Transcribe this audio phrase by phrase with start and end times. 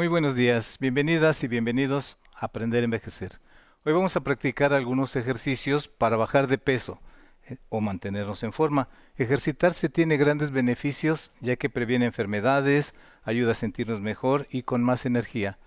[0.00, 3.38] Muy buenos días, bienvenidas y bienvenidos a Aprender a Envejecer.
[3.84, 7.02] Hoy vamos a practicar algunos ejercicios para bajar de peso
[7.46, 8.88] eh, o mantenernos en forma.
[9.18, 12.94] Ejercitarse tiene grandes beneficios ya que previene enfermedades,
[13.24, 15.58] ayuda a sentirnos mejor y con más energía.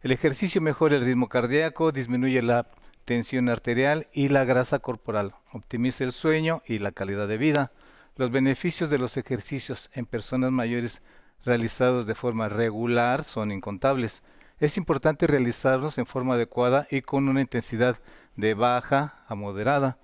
[0.00, 2.68] El ejercicio mejora el ritmo cardíaco, disminuye la
[3.04, 7.72] tensión arterial y la grasa corporal, optimiza el sueño y la calidad de vida.
[8.14, 11.02] Los beneficios de los ejercicios en personas mayores
[11.44, 14.22] realizados de forma regular son incontables.
[14.58, 17.98] Es importante realizarlos en forma adecuada y con una intensidad
[18.36, 19.98] de baja a moderada.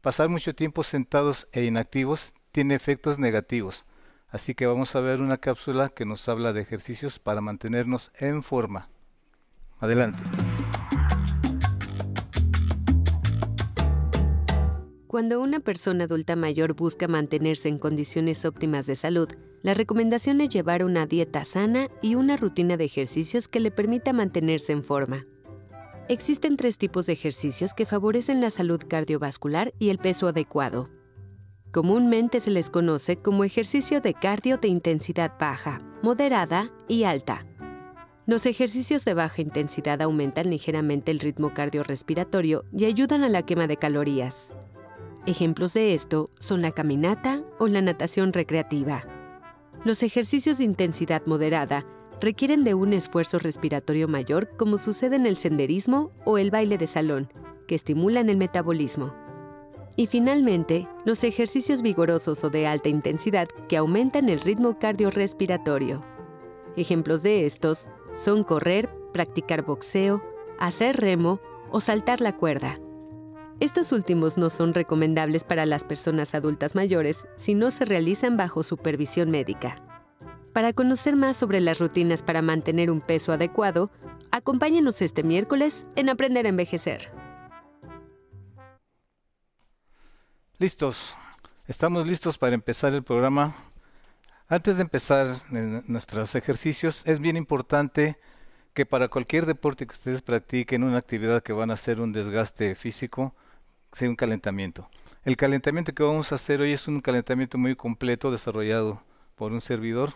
[0.00, 3.84] Pasar mucho tiempo sentados e inactivos tiene efectos negativos,
[4.30, 8.42] así que vamos a ver una cápsula que nos habla de ejercicios para mantenernos en
[8.42, 8.88] forma.
[9.78, 10.22] Adelante.
[15.10, 19.28] Cuando una persona adulta mayor busca mantenerse en condiciones óptimas de salud,
[19.60, 24.12] la recomendación es llevar una dieta sana y una rutina de ejercicios que le permita
[24.12, 25.26] mantenerse en forma.
[26.08, 30.88] Existen tres tipos de ejercicios que favorecen la salud cardiovascular y el peso adecuado.
[31.72, 37.44] Comúnmente se les conoce como ejercicio de cardio de intensidad baja, moderada y alta.
[38.26, 43.66] Los ejercicios de baja intensidad aumentan ligeramente el ritmo cardiorrespiratorio y ayudan a la quema
[43.66, 44.46] de calorías.
[45.26, 49.04] Ejemplos de esto son la caminata o la natación recreativa.
[49.84, 51.84] Los ejercicios de intensidad moderada
[52.20, 56.86] requieren de un esfuerzo respiratorio mayor como sucede en el senderismo o el baile de
[56.86, 57.28] salón,
[57.66, 59.14] que estimulan el metabolismo.
[59.94, 66.02] Y finalmente, los ejercicios vigorosos o de alta intensidad que aumentan el ritmo cardiorrespiratorio.
[66.76, 70.22] Ejemplos de estos son correr, practicar boxeo,
[70.58, 72.78] hacer remo o saltar la cuerda.
[73.60, 78.62] Estos últimos no son recomendables para las personas adultas mayores si no se realizan bajo
[78.62, 79.76] supervisión médica.
[80.54, 83.90] Para conocer más sobre las rutinas para mantener un peso adecuado,
[84.30, 87.12] acompáñenos este miércoles en Aprender a Envejecer.
[90.58, 91.14] Listos.
[91.66, 93.54] Estamos listos para empezar el programa.
[94.48, 95.36] Antes de empezar
[95.86, 98.16] nuestros ejercicios, es bien importante
[98.72, 102.74] que para cualquier deporte que ustedes practiquen, una actividad que van a hacer un desgaste
[102.74, 103.34] físico,
[103.92, 104.88] sea un calentamiento.
[105.24, 109.02] El calentamiento que vamos a hacer hoy es un calentamiento muy completo desarrollado
[109.34, 110.12] por un servidor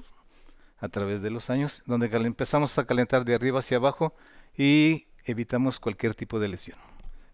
[0.78, 4.14] a través de los años, donde empezamos a calentar de arriba hacia abajo
[4.56, 6.78] y evitamos cualquier tipo de lesión.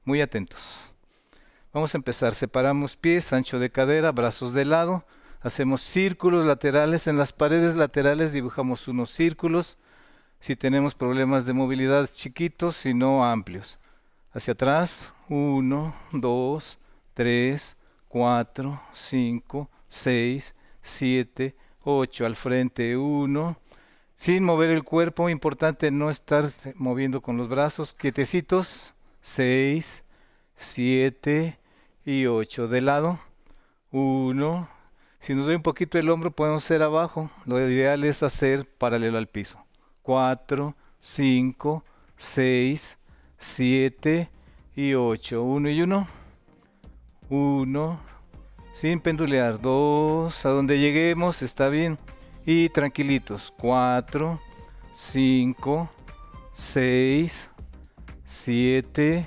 [0.04, 0.92] Muy atentos.
[1.72, 2.34] Vamos a empezar.
[2.34, 5.04] Separamos pies, ancho de cadera, brazos de lado.
[5.40, 7.06] Hacemos círculos laterales.
[7.06, 9.78] En las paredes laterales dibujamos unos círculos.
[10.40, 13.79] Si tenemos problemas de movilidad chiquitos, si no amplios.
[14.32, 16.78] Hacia atrás, 1, 2,
[17.14, 17.76] 3,
[18.06, 22.26] 4, 5, 6, 7, 8.
[22.26, 23.58] Al frente, 1.
[24.14, 27.92] Sin mover el cuerpo, importante no estar moviendo con los brazos.
[27.92, 30.04] Quietecitos, 6,
[30.54, 31.58] 7
[32.04, 32.68] y 8.
[32.68, 33.18] De lado,
[33.90, 34.68] 1.
[35.18, 37.30] Si nos doy un poquito el hombro, podemos hacer abajo.
[37.46, 39.64] Lo ideal es hacer paralelo al piso.
[40.02, 41.84] 4, 5,
[42.16, 42.98] 6,
[43.40, 44.30] 7
[44.76, 45.42] y 8.
[45.42, 46.08] 1 y 1.
[47.30, 48.00] 1.
[48.74, 49.60] Sin pendulear.
[49.60, 50.46] 2.
[50.46, 51.98] A donde lleguemos está bien.
[52.44, 53.52] Y tranquilitos.
[53.58, 54.38] 4,
[54.92, 55.90] 5,
[56.52, 57.50] 6,
[58.24, 59.26] 7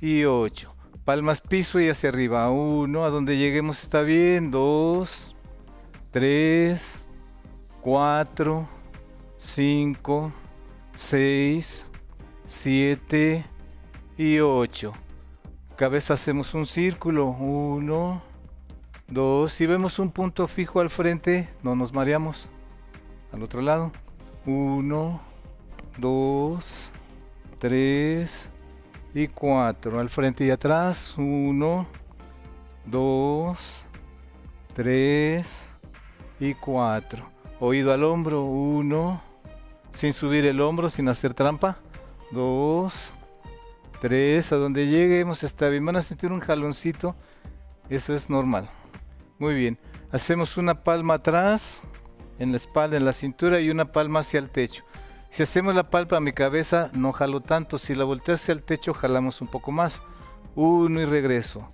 [0.00, 0.74] y 8.
[1.04, 2.50] Palmas piso y hacia arriba.
[2.50, 3.04] 1.
[3.04, 4.52] A donde lleguemos está bien.
[4.52, 5.36] 2,
[6.12, 7.06] 3,
[7.80, 8.68] 4,
[9.38, 10.32] 5,
[10.94, 11.86] 6,
[12.46, 13.44] 7
[14.16, 14.92] y 8.
[15.76, 17.26] Cabeza hacemos un círculo.
[17.26, 18.22] 1,
[19.08, 19.52] 2.
[19.52, 22.48] Si vemos un punto fijo al frente, no nos mareamos.
[23.32, 23.90] Al otro lado.
[24.46, 25.20] 1,
[25.98, 26.92] 2,
[27.58, 28.50] 3
[29.14, 30.00] y 4.
[30.00, 31.14] Al frente y atrás.
[31.18, 31.86] 1,
[32.86, 33.84] 2,
[34.74, 35.68] 3
[36.40, 37.30] y 4.
[37.58, 38.44] Oído al hombro.
[38.44, 39.20] 1,
[39.92, 41.78] sin subir el hombro, sin hacer trampa.
[42.32, 43.14] 2,
[44.00, 45.84] 3, a donde lleguemos está bien.
[45.84, 47.14] Van a sentir un jaloncito,
[47.88, 48.68] eso es normal.
[49.38, 49.78] Muy bien,
[50.10, 51.82] hacemos una palma atrás,
[52.38, 54.84] en la espalda, en la cintura y una palma hacia el techo.
[55.30, 57.78] Si hacemos la palma a mi cabeza, no jalo tanto.
[57.78, 60.00] Si la volteo hacia el techo, jalamos un poco más.
[60.54, 61.68] Uno y regreso.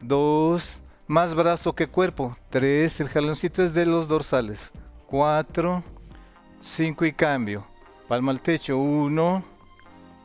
[0.00, 2.36] Dos, más brazo que cuerpo.
[2.50, 4.72] Tres, el jaloncito es de los dorsales.
[5.06, 5.82] Cuatro,
[6.60, 7.66] cinco y cambio.
[8.06, 8.78] Palma al techo.
[8.78, 9.42] Uno,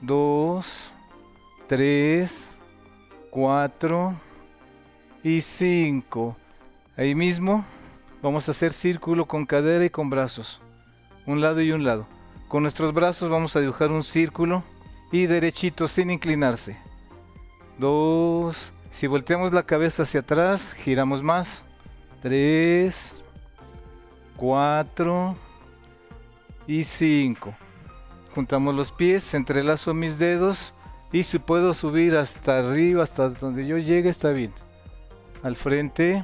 [0.01, 0.94] dos,
[1.67, 2.61] 3,
[3.29, 4.15] 4
[5.23, 6.38] y 5.
[6.95, 7.65] Ahí mismo
[8.21, 10.61] vamos a hacer círculo con cadera y con brazos.
[11.25, 12.07] Un lado y un lado.
[12.47, 14.63] Con nuestros brazos vamos a dibujar un círculo
[15.11, 16.77] y derechito sin inclinarse.
[17.77, 18.71] Dos.
[18.89, 21.65] Si volteamos la cabeza hacia atrás, giramos más.
[22.21, 23.23] Tres.
[24.35, 25.35] Cuatro.
[26.65, 27.53] Y cinco.
[28.37, 30.75] Juntamos los pies, entrelazo mis dedos
[31.11, 34.53] y si puedo subir hasta arriba, hasta donde yo llegue, está bien.
[35.41, 36.23] Al frente.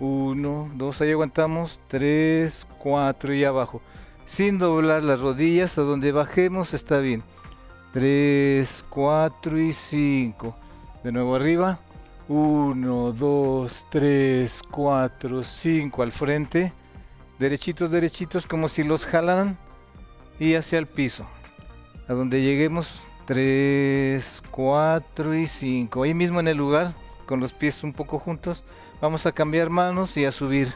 [0.00, 1.80] Uno, dos, ahí aguantamos.
[1.86, 3.80] Tres, cuatro y abajo.
[4.26, 7.22] Sin doblar las rodillas, a donde bajemos está bien.
[7.92, 10.56] 3, 4 y 5.
[11.04, 11.78] De nuevo arriba.
[12.26, 16.72] 1, 2, 3, 4, 5 al frente.
[17.38, 19.56] Derechitos, derechitos, como si los jalaran.
[20.38, 21.26] Y hacia el piso.
[22.08, 23.02] A donde lleguemos.
[23.26, 26.02] 3, 4 y 5.
[26.02, 26.94] Ahí mismo en el lugar,
[27.26, 28.64] con los pies un poco juntos.
[29.00, 30.72] Vamos a cambiar manos y a subir.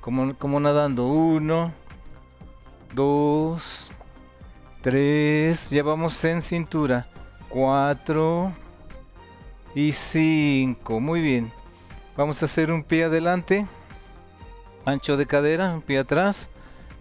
[0.00, 1.06] Como, como nadando.
[1.06, 1.72] 1,
[2.94, 3.90] 2,
[4.82, 7.06] 3, ya vamos en cintura,
[7.48, 8.52] 4
[9.74, 11.52] y 5, muy bien.
[12.16, 13.66] Vamos a hacer un pie adelante,
[14.84, 16.50] ancho de cadera, un pie atrás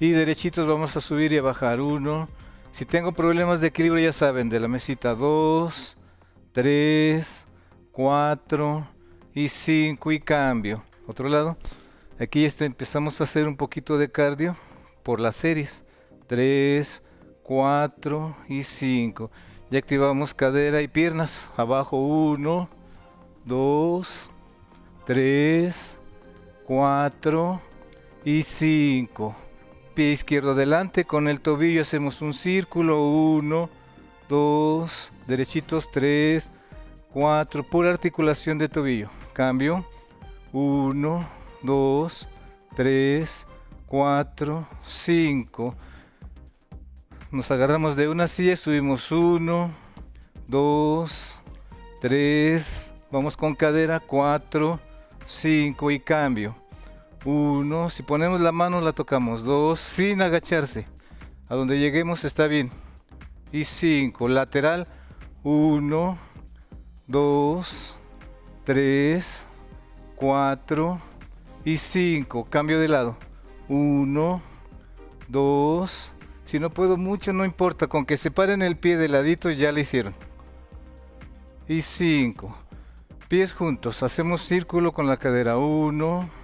[0.02, 1.80] y derechitos vamos a subir y a bajar.
[1.80, 2.28] 1,
[2.72, 5.96] si tengo problemas de equilibrio ya saben, de la mesita 2,
[6.54, 7.46] 3,
[7.92, 8.88] 4
[9.36, 10.84] y 5 y cambio.
[11.06, 11.56] Otro lado,
[12.20, 14.58] aquí este, empezamos a hacer un poquito de cardio
[15.04, 15.84] por las series.
[16.26, 17.04] 3,
[17.44, 19.30] 4 y 5.
[19.70, 21.48] Ya activamos cadera y piernas.
[21.58, 22.68] Abajo 1,
[23.46, 24.32] 2,
[25.06, 26.00] 3,
[26.66, 27.62] 4
[28.26, 29.36] y 5.
[30.10, 31.06] Izquierdo adelante.
[31.06, 33.04] Con el tobillo hacemos un círculo.
[33.04, 33.70] 1,
[34.30, 36.50] 2, derechitos 3,
[37.14, 37.64] 4.
[37.64, 39.10] Pura articulación de tobillo.
[39.34, 39.86] Cambio.
[40.54, 41.30] 1,
[41.64, 42.30] 2,
[42.76, 43.48] 3,
[43.88, 45.76] 4, 5
[47.32, 49.72] nos agarramos de una silla, subimos uno,
[50.48, 51.40] dos,
[52.02, 54.82] tres, vamos con cadera, cuatro,
[55.26, 56.61] cinco y cambio.
[57.26, 60.88] Uno, si ponemos la mano la tocamos, dos, sin agacharse.
[61.50, 62.72] A donde lleguemos está bien.
[63.52, 64.88] Y cinco, lateral,
[65.44, 66.18] uno,
[67.08, 67.96] dos,
[68.64, 69.46] tres,
[70.16, 71.00] cuatro
[71.66, 72.46] y cinco.
[72.46, 73.18] Cambio de lado.
[73.68, 74.42] Uno,
[75.28, 76.14] dos,
[76.52, 77.88] si no puedo mucho, no importa.
[77.88, 80.14] Con que separen el pie de ladito ya lo hicieron.
[81.66, 82.54] Y 5.
[83.30, 84.04] Pies juntos.
[84.04, 85.58] Hacemos círculo con la cadera.
[85.58, 86.41] 1.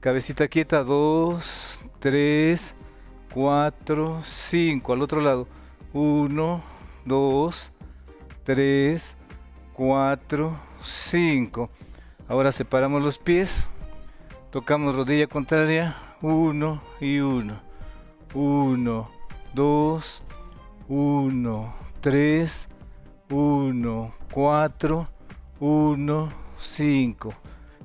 [0.00, 0.82] Cabecita quieta.
[0.82, 1.84] 2.
[2.00, 2.76] 3.
[3.32, 4.22] 4.
[4.24, 4.92] 5.
[4.92, 5.46] Al otro lado.
[5.92, 6.62] 1.
[7.04, 7.72] 2.
[8.44, 9.16] 3.
[9.74, 10.60] 4.
[10.82, 11.70] 5.
[12.28, 13.70] Ahora separamos los pies.
[14.50, 15.96] Tocamos rodilla contraria.
[16.22, 17.60] 1 y 1.
[18.34, 19.20] 1.
[19.52, 20.22] 2,
[20.88, 22.68] 1, 3,
[23.30, 25.08] 1, 4,
[25.58, 26.28] 1,
[26.58, 27.34] 5.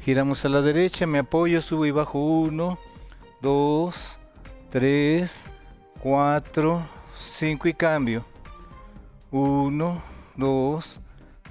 [0.05, 2.77] Giramos a la derecha, me apoyo, subo y bajo 1,
[3.41, 4.19] 2,
[4.69, 5.45] 3,
[6.00, 6.88] 4,
[7.19, 8.24] 5 y cambio.
[9.31, 10.03] 1,
[10.35, 11.01] 2,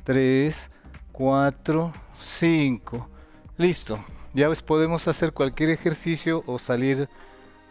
[0.05, 0.71] 3,
[1.11, 3.09] 4, 5.
[3.57, 3.99] Listo.
[4.35, 7.09] Ya podemos hacer cualquier ejercicio o salir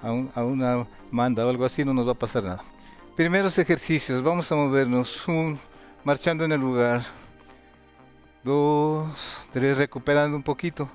[0.01, 0.11] a,
[0.43, 2.63] una manda o algo así, no nos va a pasar nada.
[3.15, 5.57] Primeros ejercicios, vamos a movernos, un,
[6.03, 7.03] marchando en el lugar,
[8.43, 9.07] dos,
[9.51, 10.89] tres, recuperando un poquito.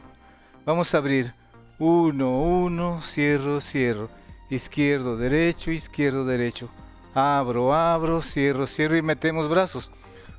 [0.64, 1.34] Vamos a abrir,
[1.78, 4.10] uno, uno, cierro, cierro,
[4.50, 6.68] izquierdo, derecho, izquierdo, derecho.
[7.14, 9.90] Abro, abro, cierro, cierro y metemos brazos.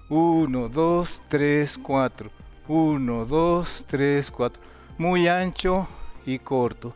[0.10, 2.30] Uno, dos, tres, cuatro.
[2.68, 4.62] Uno, dos, tres, cuatro.
[4.98, 5.88] Muy ancho
[6.26, 6.94] y corto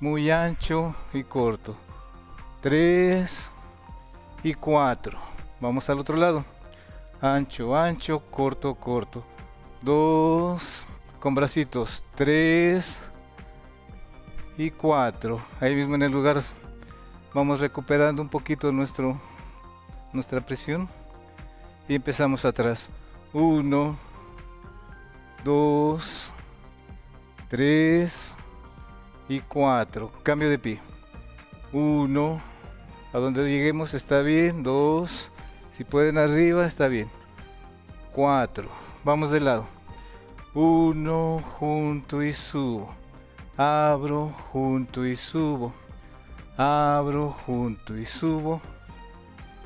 [0.00, 1.76] muy ancho y corto.
[2.60, 3.50] 3
[4.42, 5.18] y 4.
[5.60, 6.44] Vamos al otro lado.
[7.20, 9.24] Ancho, ancho, corto, corto.
[9.82, 10.86] 2
[11.20, 12.04] con bracitos.
[12.14, 13.00] 3
[14.56, 15.40] y 4.
[15.60, 16.42] Ahí mismo en el lugar
[17.34, 19.20] vamos recuperando un poquito nuestro
[20.12, 20.88] nuestra presión
[21.88, 22.90] y empezamos atrás.
[23.32, 23.96] 1
[25.44, 26.34] 2
[27.48, 28.36] 3
[29.28, 30.12] y 4.
[30.22, 30.80] Cambio de pie.
[31.72, 32.40] 1.
[33.12, 34.62] A donde lleguemos está bien.
[34.62, 35.30] 2.
[35.72, 37.08] Si pueden arriba está bien.
[38.12, 38.87] 4.
[39.08, 39.64] Vamos de lado.
[40.52, 41.42] 1.
[41.58, 42.94] Junto y subo.
[43.56, 45.72] Abro, junto y subo.
[46.58, 48.60] Abro, junto y subo.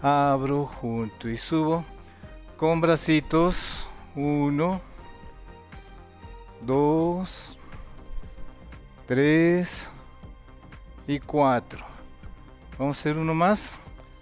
[0.00, 1.84] Abro, junto y subo.
[2.56, 3.88] Con bracitos.
[4.14, 4.80] 1.
[6.64, 7.58] 2
[9.08, 9.88] 3
[11.08, 11.80] y 4.
[12.78, 13.80] Vamos a hacer uno más.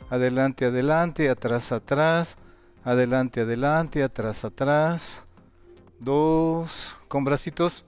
[0.08, 2.38] adelante, adelante, atrás, atrás,
[2.84, 5.22] adelante, adelante, atrás, atrás,
[5.98, 7.84] dos, con bracitos,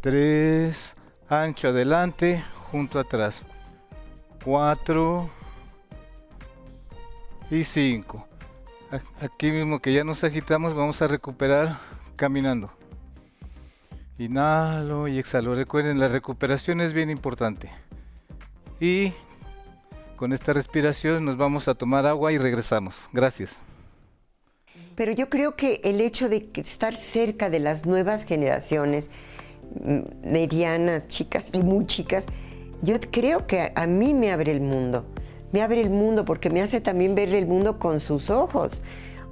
[0.00, 0.96] tres,
[1.28, 3.46] ancho adelante, junto atrás,
[4.44, 5.30] cuatro
[7.50, 8.26] y cinco.
[9.20, 11.78] Aquí mismo que ya nos agitamos, vamos a recuperar
[12.16, 12.72] caminando.
[14.18, 15.54] Inhalo y exhalo.
[15.54, 17.70] Recuerden, la recuperación es bien importante.
[18.80, 19.12] Y
[20.16, 23.08] con esta respiración nos vamos a tomar agua y regresamos.
[23.12, 23.69] Gracias.
[25.00, 29.08] Pero yo creo que el hecho de estar cerca de las nuevas generaciones,
[29.82, 32.26] mm, medianas, chicas y muy chicas,
[32.82, 35.06] yo creo que a mí me abre el mundo.
[35.52, 38.82] Me abre el mundo porque me hace también ver el mundo con sus ojos.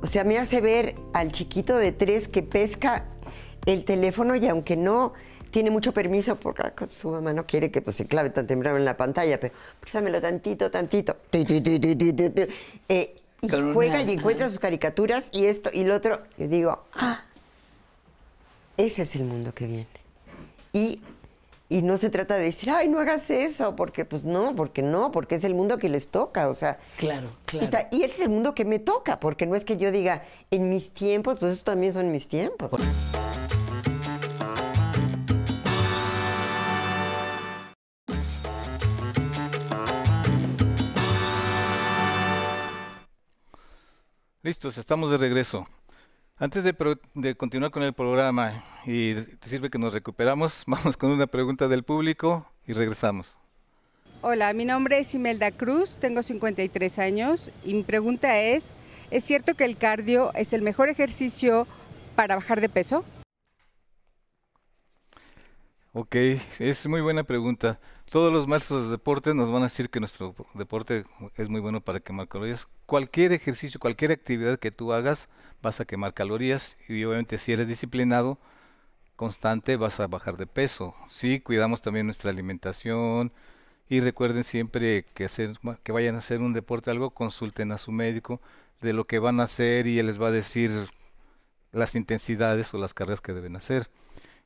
[0.00, 3.04] O sea, me hace ver al chiquito de tres que pesca
[3.66, 5.12] el teléfono y aunque no
[5.50, 8.86] tiene mucho permiso porque su mamá no quiere que pues, se clave tan temprano en
[8.86, 11.18] la pantalla, pero présamelo tantito, tantito.
[12.88, 16.22] Eh, y juega y encuentra sus caricaturas y esto y lo otro.
[16.36, 17.22] Yo digo, ah,
[18.76, 19.86] ese es el mundo que viene.
[20.72, 21.00] Y,
[21.68, 25.12] y no se trata de decir, ay, no hagas eso, porque pues no, porque no,
[25.12, 26.78] porque es el mundo que les toca, o sea.
[26.96, 27.88] Claro, claro.
[27.90, 30.24] Y, y ese es el mundo que me toca, porque no es que yo diga,
[30.50, 32.70] en mis tiempos, pues eso también son mis tiempos.
[44.48, 45.68] Listos, estamos de regreso.
[46.38, 51.26] Antes de, continuar con el programa y te sirve que nos recuperamos, vamos con una
[51.26, 53.36] pregunta del público y regresamos.
[54.22, 58.70] Hola, mi nombre es Imelda Cruz, tengo 53 años y mi pregunta es,
[59.10, 61.66] ¿es cierto que el cardio es el mejor ejercicio
[62.16, 63.04] para bajar de peso?
[65.94, 66.16] Ok,
[66.58, 67.80] es muy buena pregunta.
[68.10, 71.04] Todos los maestros de deporte nos van a decir que nuestro deporte
[71.36, 72.68] es muy bueno para quemar calorías.
[72.86, 75.28] Cualquier ejercicio, cualquier actividad que tú hagas,
[75.62, 78.38] vas a quemar calorías y obviamente si eres disciplinado,
[79.16, 80.94] constante, vas a bajar de peso.
[81.08, 83.32] Sí, cuidamos también nuestra alimentación
[83.88, 87.92] y recuerden siempre que, hacer, que vayan a hacer un deporte algo, consulten a su
[87.92, 88.40] médico
[88.82, 90.70] de lo que van a hacer y él les va a decir
[91.72, 93.90] las intensidades o las cargas que deben hacer.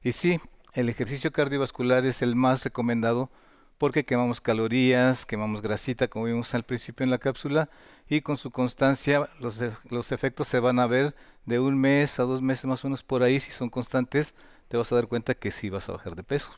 [0.03, 0.41] Y sí,
[0.73, 3.31] el ejercicio cardiovascular es el más recomendado
[3.79, 7.69] porque quemamos calorías, quemamos grasita, como vimos al principio en la cápsula,
[8.09, 12.21] y con su constancia los, e, los, efectos se van a ver de un mes
[12.21, 14.37] a dos meses más o menos por ahí, si son constantes,
[14.69, 16.53] te vas a dar cuenta que sí vas a bajar de peso.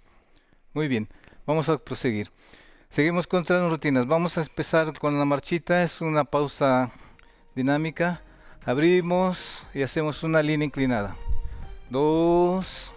[0.74, 1.08] Muy bien,
[1.46, 2.30] vamos a proseguir.
[2.94, 4.06] Seguimos con otras rutinas.
[4.06, 6.92] Vamos a empezar con la marchita, es una pausa
[7.56, 8.22] dinámica.
[8.64, 11.16] Abrimos y hacemos una línea inclinada.
[11.90, 12.93] Dos,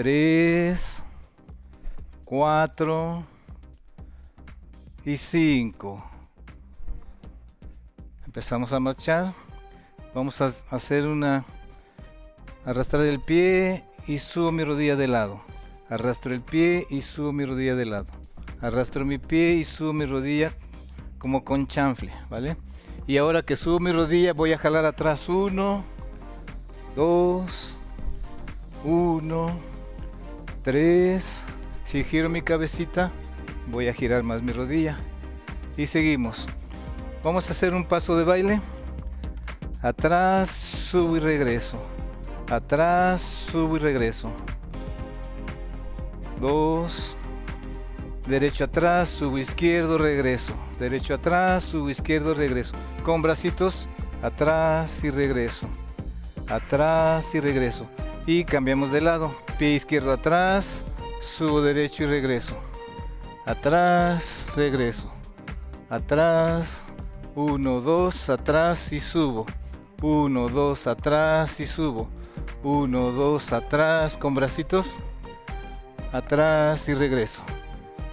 [0.00, 1.04] 3,
[2.24, 3.22] 4
[5.04, 6.10] y 5.
[8.24, 9.34] Empezamos a marchar.
[10.14, 11.44] Vamos a hacer una...
[12.64, 15.42] Arrastrar el pie y subo mi rodilla de lado.
[15.90, 18.06] Arrastro el pie y subo mi rodilla de lado.
[18.62, 20.50] Arrastro mi pie y subo mi rodilla
[21.18, 22.56] como con chanfle, ¿vale?
[23.06, 25.28] Y ahora que subo mi rodilla voy a jalar atrás.
[25.28, 25.84] 1,
[26.96, 27.74] 2,
[28.84, 29.69] 1,
[30.62, 31.42] 3.
[31.84, 33.10] Si giro mi cabecita,
[33.68, 34.98] voy a girar más mi rodilla.
[35.76, 36.46] Y seguimos.
[37.22, 38.60] Vamos a hacer un paso de baile.
[39.82, 41.82] Atrás, subo y regreso.
[42.50, 44.30] Atrás, subo y regreso.
[46.40, 47.16] Dos.
[48.28, 50.54] Derecho atrás, subo izquierdo, regreso.
[50.78, 52.74] Derecho atrás, subo izquierdo, regreso.
[53.02, 53.88] Con bracitos,
[54.22, 55.66] atrás y regreso.
[56.48, 57.86] Atrás y regreso.
[58.26, 60.82] Y cambiamos de lado pie izquierdo atrás,
[61.20, 62.56] subo derecho y regreso.
[63.44, 65.12] Atrás, regreso.
[65.90, 66.82] Atrás,
[67.34, 69.44] 1, 2, atrás y subo.
[70.00, 72.08] 1, 2, atrás y subo.
[72.64, 74.96] 1, 2, atrás con bracitos.
[76.10, 77.42] Atrás y regreso.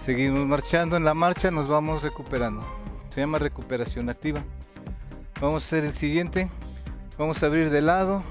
[0.02, 0.98] Seguimos marchando.
[0.98, 2.62] En la marcha nos vamos recuperando.
[3.08, 4.42] Se llama recuperación activa.
[5.40, 6.50] Vamos a hacer el siguiente.
[7.16, 8.22] Vamos a abrir de lado,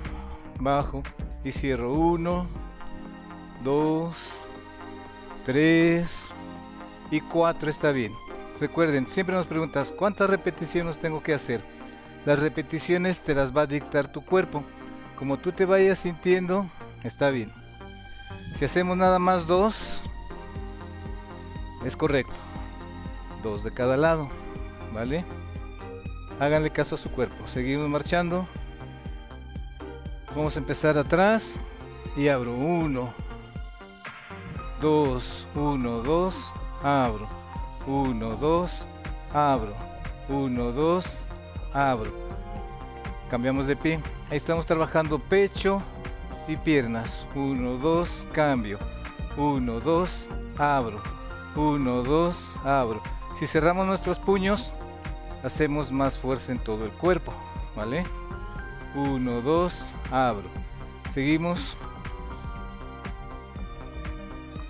[0.59, 1.01] bajo
[1.43, 1.93] y cierro.
[1.93, 2.66] 1,
[3.63, 4.15] 2,
[5.45, 6.33] 3
[7.11, 8.13] y 4 está bien.
[8.59, 11.61] Recuerden, siempre nos preguntas cuántas repeticiones tengo que hacer.
[12.25, 14.63] Las repeticiones te las va a dictar tu cuerpo.
[15.17, 16.67] Como tú te vayas sintiendo,
[17.03, 17.51] está bien.
[18.55, 20.01] Si hacemos nada más dos,
[21.85, 22.33] es correcto.
[23.43, 24.27] Dos de cada lado,
[24.93, 25.23] ¿vale?
[26.39, 27.47] Háganle caso a su cuerpo.
[27.47, 28.47] Seguimos marchando.
[30.35, 31.55] Vamos a empezar atrás
[32.15, 32.53] y abro.
[32.53, 33.13] Uno,
[34.81, 36.53] 2, 1, 2,
[36.83, 37.27] abro.
[37.87, 38.87] 1, 2,
[39.33, 39.73] abro.
[40.29, 41.25] 1, 2,
[41.73, 42.11] abro.
[43.29, 43.99] Cambiamos de pie.
[44.29, 45.81] Ahí estamos trabajando pecho
[46.47, 47.25] y piernas.
[47.33, 48.77] 1, 2, cambio.
[49.35, 51.01] 1, 2, abro.
[51.55, 53.01] 1, 2, abro.
[53.39, 54.73] Si cerramos nuestros puños,
[55.43, 57.33] hacemos más fuerza en todo el cuerpo.
[57.75, 58.03] ¿Vale?
[58.95, 60.49] 1, 2, abro.
[61.11, 61.75] Seguimos.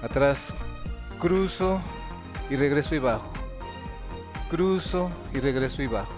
[0.01, 0.54] Atrás,
[1.20, 1.80] cruzo
[2.50, 3.25] y regreso y bajo.
[4.50, 6.13] Cruzo y regreso y bajo.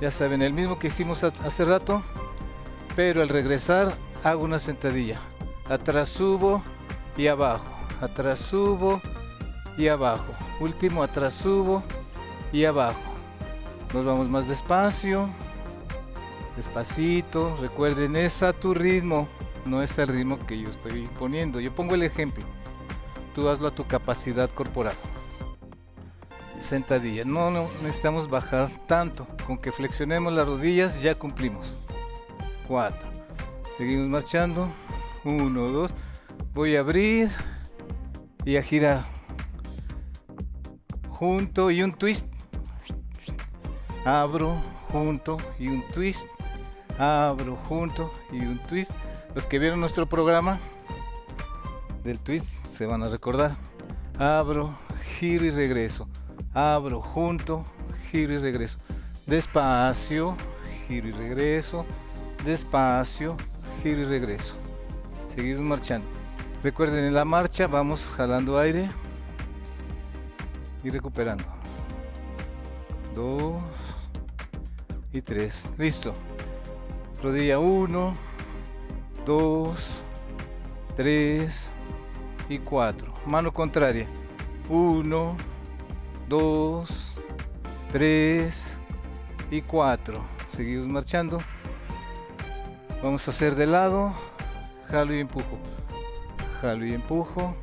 [0.00, 2.02] Ya saben, el mismo que hicimos hace rato,
[2.94, 3.94] pero al regresar
[4.24, 5.20] hago una sentadilla.
[5.68, 6.62] Atrás subo
[7.16, 7.64] y abajo.
[8.00, 9.00] Atrás subo
[9.78, 10.32] y abajo.
[10.60, 11.82] Último, atrás subo
[12.52, 13.00] y abajo.
[13.94, 15.28] Nos vamos más despacio.
[16.56, 17.56] Despacito.
[17.60, 19.28] Recuerden, es a tu ritmo.
[19.64, 21.60] No es el ritmo que yo estoy poniendo.
[21.60, 22.44] Yo pongo el ejemplo.
[23.34, 24.94] Tú hazlo a tu capacidad corporal.
[26.58, 27.24] Sentadilla.
[27.24, 29.26] No, no necesitamos bajar tanto.
[29.46, 31.66] Con que flexionemos las rodillas ya cumplimos.
[32.68, 32.98] 4.
[33.78, 34.68] Seguimos marchando.
[35.24, 35.90] 1, 2.
[36.54, 37.30] Voy a abrir
[38.44, 39.04] y a girar.
[41.08, 42.26] Junto y un twist.
[44.04, 46.26] Abro, junto y un twist.
[46.98, 48.90] Abro, junto y un twist.
[49.34, 50.60] Los que vieron nuestro programa
[52.04, 53.56] del twist se van a recordar.
[54.18, 54.74] Abro,
[55.18, 56.06] giro y regreso.
[56.52, 57.64] Abro, junto,
[58.10, 58.76] giro y regreso.
[59.26, 60.36] Despacio,
[60.86, 61.86] giro y regreso.
[62.44, 63.36] Despacio,
[63.82, 64.54] giro y regreso.
[65.34, 66.06] Seguimos marchando.
[66.62, 68.90] Recuerden, en la marcha vamos jalando aire
[70.84, 71.44] y recuperando.
[73.14, 73.62] Dos
[75.10, 75.72] y tres.
[75.78, 76.12] Listo.
[77.22, 78.14] Rodilla 1,
[79.24, 80.04] 2,
[80.96, 81.70] 3
[82.48, 83.12] y 4.
[83.26, 84.06] Mano contraria.
[84.68, 85.36] 1,
[86.28, 87.20] 2,
[87.92, 88.64] 3
[89.50, 90.20] y 4.
[90.50, 91.38] Seguimos marchando.
[93.02, 94.12] Vamos a hacer de lado.
[94.88, 95.58] Jalo y empujo.
[96.60, 97.56] Jalo y empujo.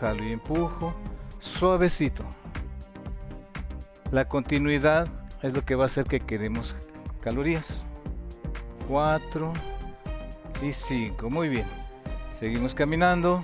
[0.00, 0.94] Jalo y empujo.
[1.40, 2.24] Suavecito.
[4.10, 5.08] La continuidad
[5.42, 6.76] es lo que va a hacer que queremos
[7.20, 7.84] calorías.
[8.88, 9.52] 4
[10.62, 11.30] y 5.
[11.30, 11.66] Muy bien.
[12.38, 13.42] Seguimos caminando.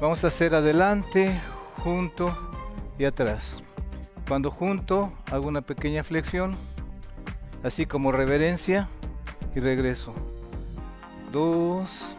[0.00, 1.40] Vamos a hacer adelante,
[1.82, 2.36] junto
[2.98, 3.62] y atrás.
[4.26, 6.56] Cuando junto, hago una pequeña flexión,
[7.62, 8.88] así como reverencia
[9.54, 10.14] y regreso.
[11.32, 12.16] 2,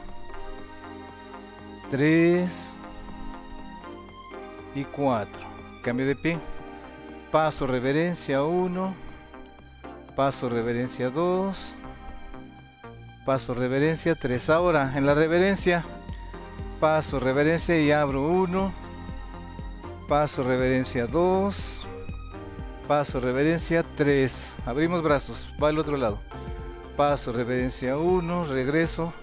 [1.90, 2.74] 3
[4.76, 5.44] y 4.
[5.84, 6.38] Cambio de pie.
[7.32, 8.94] Paso reverencia 1,
[10.16, 11.80] paso reverencia 2,
[13.32, 14.50] paso reverencia 3.
[14.50, 15.86] Ahora en la reverencia,
[16.82, 18.74] paso reverencia y abro 1,
[20.10, 21.82] paso reverencia 2,
[22.90, 24.58] paso reverencia 3.
[24.66, 26.20] Abrimos brazos, va al otro lado.
[26.98, 29.14] Paso reverencia 1, regreso,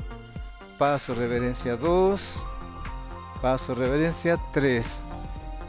[0.78, 2.46] paso reverencia 2,
[3.42, 5.02] paso reverencia 3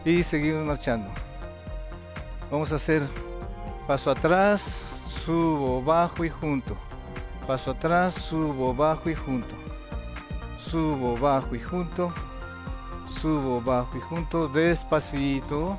[0.05, 1.11] y seguimos marchando.
[2.49, 3.01] Vamos a hacer
[3.85, 6.77] paso atrás, subo, bajo y junto
[7.49, 9.55] paso atrás, subo, bajo y junto,
[10.59, 12.13] subo, bajo y junto,
[13.07, 15.75] subo, bajo y junto, despacito.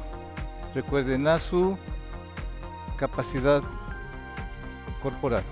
[0.75, 1.79] Recuerden a su
[2.97, 3.63] capacidad
[5.01, 5.45] corporal.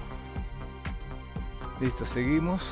[1.81, 2.64] Listo, seguimos.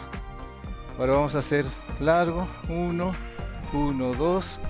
[0.99, 1.65] Ahora vamos a hacer
[2.01, 2.49] largo.
[2.69, 3.13] 1,
[3.73, 4.61] 1, 2,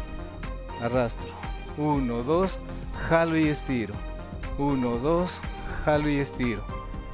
[0.82, 1.28] arrastro.
[1.78, 2.58] 1, 2,
[3.08, 3.94] jalo y estiro.
[4.58, 5.40] 1, 2,
[5.86, 6.62] jalo y estiro.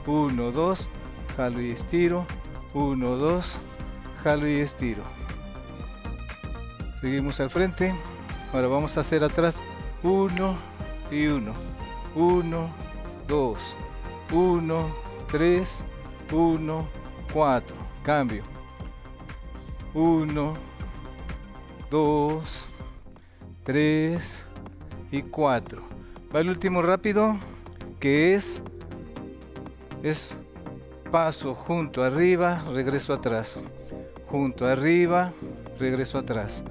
[0.09, 0.89] 1, 2,
[1.37, 2.27] jalo y estiro,
[2.75, 3.55] 1, 2,
[4.23, 5.03] jalo y estiro.
[7.01, 7.95] Seguimos al frente,
[8.53, 9.63] ahora vamos a hacer atrás.
[10.03, 10.57] 1
[11.11, 11.53] y 1,
[12.15, 12.69] 1,
[13.29, 13.75] 2,
[14.33, 14.95] 1,
[15.31, 15.85] 3,
[16.33, 16.89] 1,
[17.33, 18.45] 4, cambio,
[19.95, 20.55] 1,
[21.91, 22.69] 2,
[23.65, 24.47] 3
[25.11, 25.83] y 4.
[26.35, 27.37] Va el último rápido,
[28.01, 28.63] que es,
[30.03, 30.35] es
[31.13, 33.63] paso junto arriba, regreso atrás.
[34.29, 35.35] Junto arriba,
[35.79, 36.65] regreso atrás.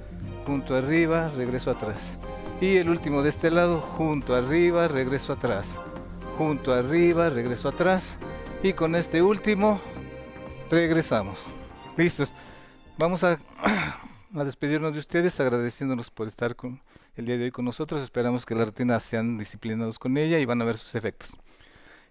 [0.44, 2.18] Junto arriba, regreso atrás.
[2.60, 5.78] Y el último de este lado, junto arriba, regreso atrás.
[6.36, 8.18] Junto arriba, regreso atrás.
[8.64, 9.80] Y con este último,
[10.70, 11.38] regresamos.
[11.96, 12.34] Listos.
[12.98, 13.38] Vamos a,
[14.30, 16.82] despedirnos de ustedes agradeciéndonos por estar con,
[17.14, 18.02] el día de hoy con nosotros.
[18.02, 21.36] Esperamos que las rutinas sean disciplinados con ella y van a ver sus efectos.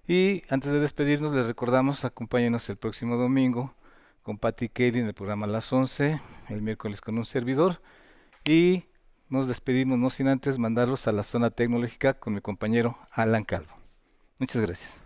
[0.08, 3.76] Y antes de despedirnos, les recordamos, acompáñenos el próximo domingo
[4.24, 7.82] con Patty Kelly en el programa Las 11, el miércoles con un servidor.
[8.44, 8.86] Y
[9.30, 13.74] nos despedimos, no sin antes mandarlos a la zona tecnológica con mi compañero Alan Calvo.
[14.40, 15.02] Muchas gracias.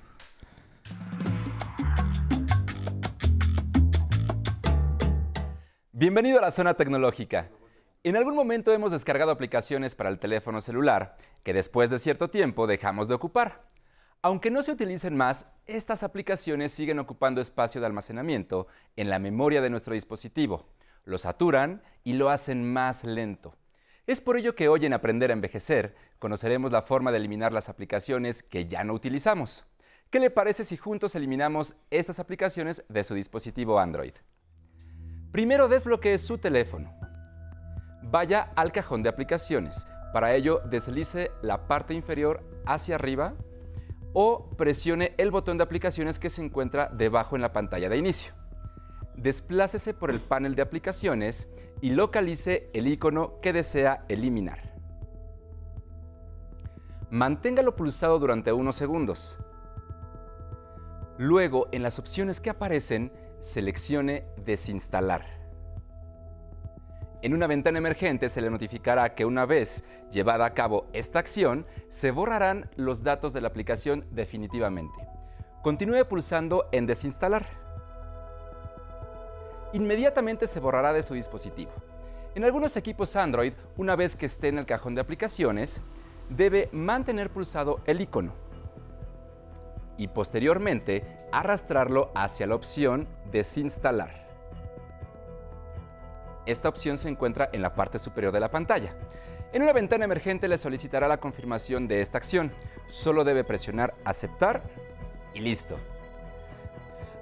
[5.91, 7.49] Bienvenido a la zona tecnológica.
[8.03, 12.65] En algún momento hemos descargado aplicaciones para el teléfono celular que después de cierto tiempo
[12.67, 13.63] dejamos de ocupar.
[14.25, 19.61] Aunque no se utilicen más, estas aplicaciones siguen ocupando espacio de almacenamiento en la memoria
[19.61, 20.65] de nuestro dispositivo,
[21.03, 23.53] lo saturan y lo hacen más lento.
[24.07, 27.69] Es por ello que hoy en Aprender a Envejecer conoceremos la forma de eliminar las
[27.69, 29.67] aplicaciones que ya no utilizamos.
[30.09, 34.13] ¿Qué le parece si juntos eliminamos estas aplicaciones de su dispositivo Android?
[35.31, 36.91] Primero desbloquee su teléfono.
[38.01, 39.85] Vaya al cajón de aplicaciones.
[40.13, 43.35] Para ello deslice la parte inferior hacia arriba
[44.15, 48.33] o presione el botón de aplicaciones que se encuentra debajo en la pantalla de inicio
[49.17, 51.51] desplácese por el panel de aplicaciones
[51.81, 54.73] y localice el icono que desea eliminar.
[57.09, 59.37] Manténgalo pulsado durante unos segundos.
[61.17, 65.44] Luego, en las opciones que aparecen, seleccione Desinstalar.
[67.21, 71.65] En una ventana emergente se le notificará que una vez llevada a cabo esta acción,
[71.89, 75.07] se borrarán los datos de la aplicación definitivamente.
[75.63, 77.65] Continúe pulsando en Desinstalar
[79.75, 81.71] inmediatamente se borrará de su dispositivo.
[82.33, 85.81] En algunos equipos Android, una vez que esté en el cajón de aplicaciones,
[86.29, 88.33] debe mantener pulsado el icono
[89.97, 94.24] y posteriormente arrastrarlo hacia la opción Desinstalar.
[96.45, 98.93] Esta opción se encuentra en la parte superior de la pantalla.
[99.53, 102.51] En una ventana emergente le solicitará la confirmación de esta acción.
[102.87, 104.63] Solo debe presionar Aceptar
[105.33, 105.77] y listo.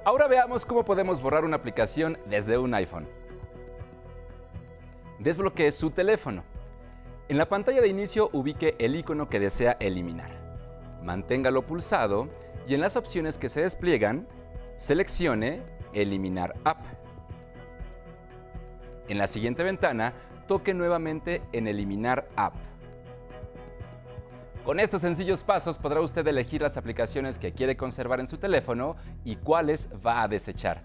[0.03, 3.07] Ahora veamos cómo podemos borrar una aplicación desde un iPhone.
[5.19, 6.43] Desbloquee su teléfono.
[7.29, 10.31] En la pantalla de inicio ubique el icono que desea eliminar.
[11.01, 12.27] Manténgalo pulsado
[12.67, 14.27] y en las opciones que se despliegan,
[14.75, 15.62] seleccione
[15.93, 16.81] Eliminar App.
[19.09, 20.13] En la siguiente ventana,
[20.47, 22.53] toque nuevamente en Eliminar App.
[24.63, 28.95] Con estos sencillos pasos podrá usted elegir las aplicaciones que quiere conservar en su teléfono
[29.25, 30.83] y cuáles va a desechar.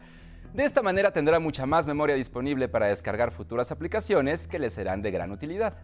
[0.52, 5.00] De esta manera tendrá mucha más memoria disponible para descargar futuras aplicaciones que le serán
[5.00, 5.74] de gran utilidad.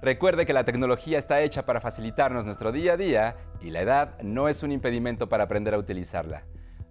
[0.00, 4.18] Recuerde que la tecnología está hecha para facilitarnos nuestro día a día y la edad
[4.22, 6.44] no es un impedimento para aprender a utilizarla.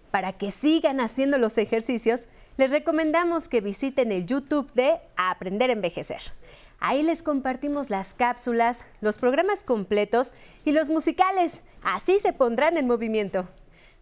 [0.09, 5.73] Para que sigan haciendo los ejercicios, les recomendamos que visiten el YouTube de Aprender a
[5.73, 6.19] Envejecer.
[6.81, 10.33] Ahí les compartimos las cápsulas, los programas completos
[10.65, 11.53] y los musicales.
[11.83, 13.47] Así se pondrán en movimiento.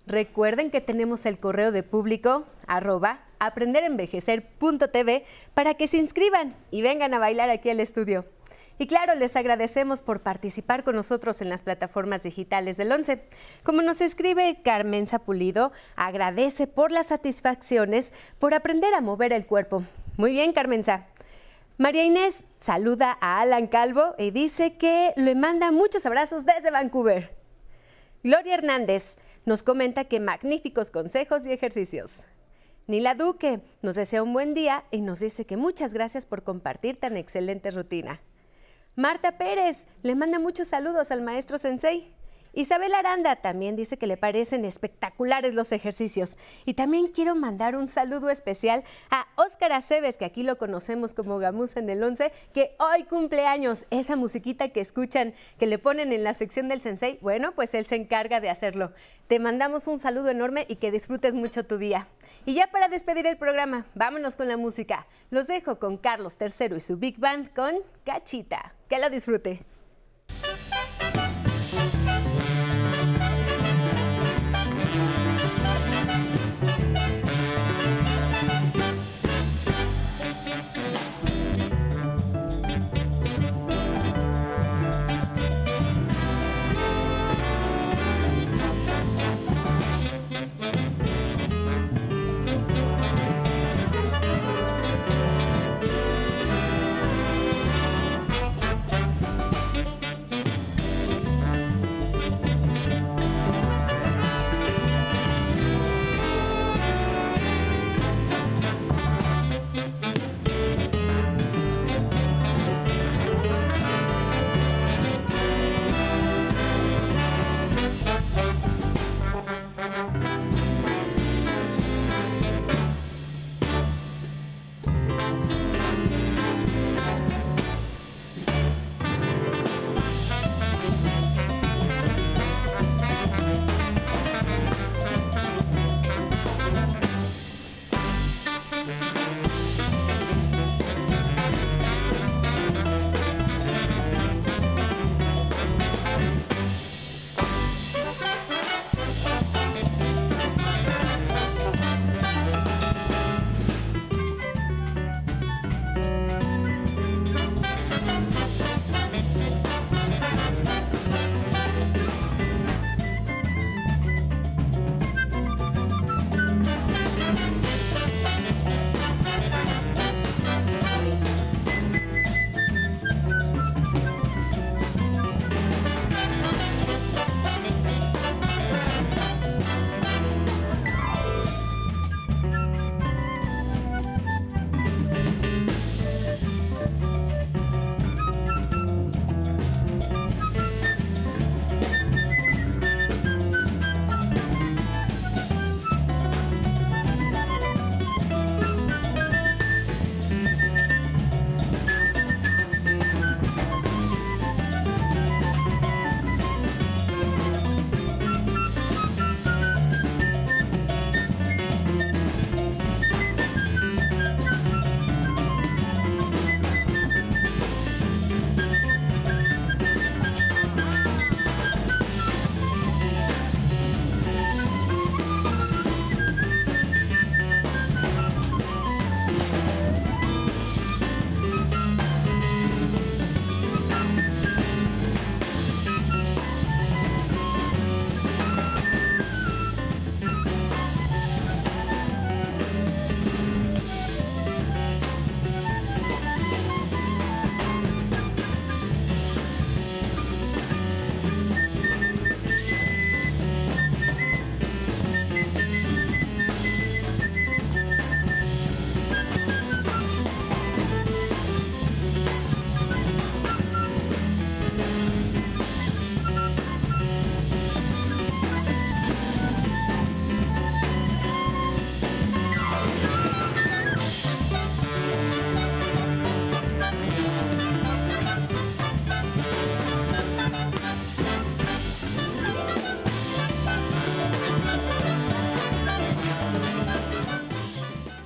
[0.08, 7.14] Recuerden que tenemos el correo de público arroba aprenderenvejecer.tv para que se inscriban y vengan
[7.14, 8.26] a bailar aquí al estudio.
[8.78, 13.22] Y claro, les agradecemos por participar con nosotros en las plataformas digitales del 11.
[13.64, 19.84] Como nos escribe Carmen Zapulido, agradece por las satisfacciones por aprender a mover el cuerpo.
[20.16, 21.08] Muy bien, Carmenza.
[21.80, 27.34] María Inés saluda a Alan Calvo y dice que le manda muchos abrazos desde Vancouver.
[28.22, 29.16] Gloria Hernández,
[29.46, 32.20] nos comenta que magníficos consejos y ejercicios.
[32.88, 36.98] Nila Duque nos desea un buen día y nos dice que muchas gracias por compartir
[36.98, 38.20] tan excelente rutina.
[38.98, 42.14] Marta Pérez le manda muchos saludos al maestro Sensei.
[42.54, 46.36] Isabel Aranda también dice que le parecen espectaculares los ejercicios.
[46.66, 51.38] Y también quiero mandar un saludo especial a Óscar Aceves, que aquí lo conocemos como
[51.38, 53.86] Gamusa en el 11, que hoy cumple años.
[53.92, 57.86] Esa musiquita que escuchan, que le ponen en la sección del Sensei, bueno, pues él
[57.86, 58.92] se encarga de hacerlo.
[59.28, 62.08] Te mandamos un saludo enorme y que disfrutes mucho tu día.
[62.48, 65.06] Y ya para despedir el programa, vámonos con la música.
[65.30, 68.74] Los dejo con Carlos III y su Big Band con Cachita.
[68.90, 69.64] Que lo disfrute.